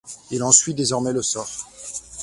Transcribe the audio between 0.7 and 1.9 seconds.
désormais le sort.